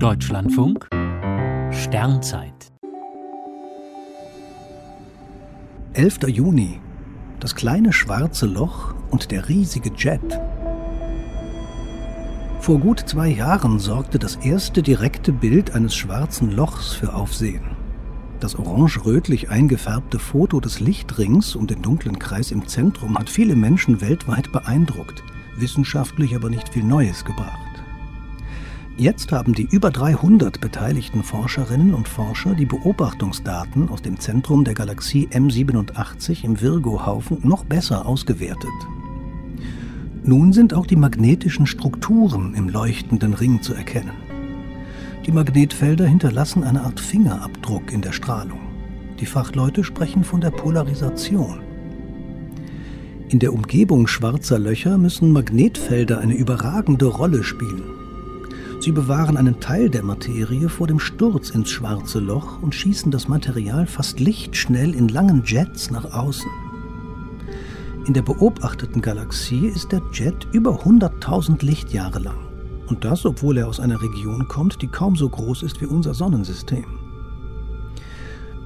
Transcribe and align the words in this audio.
Deutschlandfunk 0.00 0.88
Sternzeit 1.72 2.70
11. 5.94 6.18
Juni. 6.28 6.78
Das 7.40 7.56
kleine 7.56 7.92
schwarze 7.92 8.46
Loch 8.46 8.94
und 9.10 9.32
der 9.32 9.48
riesige 9.48 9.90
Jet. 9.96 10.40
Vor 12.60 12.78
gut 12.78 13.00
zwei 13.00 13.26
Jahren 13.26 13.80
sorgte 13.80 14.20
das 14.20 14.36
erste 14.36 14.84
direkte 14.84 15.32
Bild 15.32 15.74
eines 15.74 15.96
schwarzen 15.96 16.52
Lochs 16.52 16.94
für 16.94 17.12
Aufsehen. 17.12 17.64
Das 18.38 18.54
orange-rötlich 18.54 19.50
eingefärbte 19.50 20.20
Foto 20.20 20.60
des 20.60 20.78
Lichtrings 20.78 21.56
um 21.56 21.66
den 21.66 21.82
dunklen 21.82 22.20
Kreis 22.20 22.52
im 22.52 22.68
Zentrum 22.68 23.18
hat 23.18 23.28
viele 23.28 23.56
Menschen 23.56 24.00
weltweit 24.00 24.52
beeindruckt, 24.52 25.24
wissenschaftlich 25.56 26.36
aber 26.36 26.50
nicht 26.50 26.68
viel 26.68 26.84
Neues 26.84 27.24
gebracht. 27.24 27.67
Jetzt 29.00 29.30
haben 29.30 29.54
die 29.54 29.68
über 29.70 29.92
300 29.92 30.60
beteiligten 30.60 31.22
Forscherinnen 31.22 31.94
und 31.94 32.08
Forscher 32.08 32.56
die 32.56 32.66
Beobachtungsdaten 32.66 33.90
aus 33.90 34.02
dem 34.02 34.18
Zentrum 34.18 34.64
der 34.64 34.74
Galaxie 34.74 35.28
M87 35.30 36.42
im 36.42 36.60
Virgo-Haufen 36.60 37.38
noch 37.44 37.64
besser 37.64 38.06
ausgewertet. 38.06 38.72
Nun 40.24 40.52
sind 40.52 40.74
auch 40.74 40.84
die 40.84 40.96
magnetischen 40.96 41.68
Strukturen 41.68 42.54
im 42.56 42.68
leuchtenden 42.68 43.34
Ring 43.34 43.62
zu 43.62 43.72
erkennen. 43.72 44.10
Die 45.26 45.32
Magnetfelder 45.32 46.06
hinterlassen 46.08 46.64
eine 46.64 46.82
Art 46.82 46.98
Fingerabdruck 46.98 47.92
in 47.92 48.00
der 48.00 48.12
Strahlung. 48.12 48.58
Die 49.20 49.26
Fachleute 49.26 49.84
sprechen 49.84 50.24
von 50.24 50.40
der 50.40 50.50
Polarisation. 50.50 51.60
In 53.28 53.38
der 53.38 53.52
Umgebung 53.52 54.08
schwarzer 54.08 54.58
Löcher 54.58 54.98
müssen 54.98 55.30
Magnetfelder 55.30 56.18
eine 56.18 56.34
überragende 56.34 57.06
Rolle 57.06 57.44
spielen. 57.44 57.97
Sie 58.80 58.92
bewahren 58.92 59.36
einen 59.36 59.58
Teil 59.58 59.90
der 59.90 60.04
Materie 60.04 60.68
vor 60.68 60.86
dem 60.86 61.00
Sturz 61.00 61.50
ins 61.50 61.70
schwarze 61.70 62.20
Loch 62.20 62.62
und 62.62 62.74
schießen 62.74 63.10
das 63.10 63.26
Material 63.26 63.86
fast 63.86 64.20
lichtschnell 64.20 64.94
in 64.94 65.08
langen 65.08 65.42
Jets 65.44 65.90
nach 65.90 66.12
außen. 66.12 66.50
In 68.06 68.14
der 68.14 68.22
beobachteten 68.22 69.02
Galaxie 69.02 69.66
ist 69.66 69.92
der 69.92 70.00
Jet 70.12 70.46
über 70.52 70.84
100.000 70.84 71.64
Lichtjahre 71.64 72.20
lang. 72.20 72.38
Und 72.86 73.04
das, 73.04 73.26
obwohl 73.26 73.58
er 73.58 73.68
aus 73.68 73.80
einer 73.80 74.00
Region 74.00 74.48
kommt, 74.48 74.80
die 74.80 74.88
kaum 74.88 75.16
so 75.16 75.28
groß 75.28 75.62
ist 75.64 75.80
wie 75.80 75.86
unser 75.86 76.14
Sonnensystem. 76.14 76.86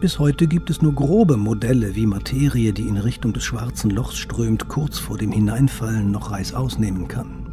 Bis 0.00 0.18
heute 0.18 0.46
gibt 0.46 0.70
es 0.70 0.82
nur 0.82 0.94
grobe 0.94 1.36
Modelle, 1.36 1.96
wie 1.96 2.06
Materie, 2.06 2.72
die 2.72 2.86
in 2.86 2.98
Richtung 2.98 3.32
des 3.32 3.42
schwarzen 3.42 3.90
Lochs 3.90 4.18
strömt, 4.18 4.68
kurz 4.68 4.98
vor 4.98 5.16
dem 5.16 5.32
Hineinfallen 5.32 6.10
noch 6.10 6.30
Reißaus 6.30 6.78
nehmen 6.78 7.08
kann. 7.08 7.43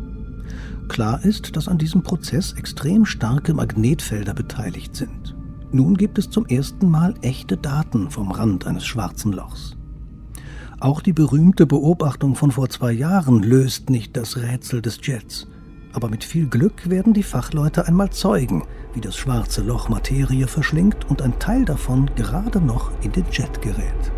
Klar 0.91 1.23
ist, 1.23 1.55
dass 1.55 1.69
an 1.69 1.77
diesem 1.77 2.03
Prozess 2.03 2.51
extrem 2.51 3.05
starke 3.05 3.53
Magnetfelder 3.53 4.33
beteiligt 4.33 4.93
sind. 4.93 5.37
Nun 5.71 5.95
gibt 5.95 6.17
es 6.17 6.29
zum 6.29 6.45
ersten 6.47 6.89
Mal 6.89 7.13
echte 7.21 7.55
Daten 7.55 8.09
vom 8.09 8.29
Rand 8.29 8.67
eines 8.67 8.85
schwarzen 8.85 9.31
Lochs. 9.31 9.77
Auch 10.81 10.99
die 10.99 11.13
berühmte 11.13 11.65
Beobachtung 11.65 12.35
von 12.35 12.51
vor 12.51 12.67
zwei 12.67 12.91
Jahren 12.91 13.41
löst 13.41 13.89
nicht 13.89 14.17
das 14.17 14.35
Rätsel 14.35 14.81
des 14.81 14.99
Jets. 15.01 15.47
Aber 15.93 16.09
mit 16.09 16.25
viel 16.25 16.47
Glück 16.47 16.89
werden 16.89 17.13
die 17.13 17.23
Fachleute 17.23 17.87
einmal 17.87 18.09
zeugen, 18.09 18.65
wie 18.93 18.99
das 18.99 19.15
schwarze 19.15 19.61
Loch 19.61 19.87
Materie 19.87 20.47
verschlingt 20.47 21.09
und 21.09 21.21
ein 21.21 21.39
Teil 21.39 21.63
davon 21.63 22.11
gerade 22.17 22.59
noch 22.59 22.91
in 23.01 23.13
den 23.13 23.27
Jet 23.31 23.61
gerät. 23.61 24.11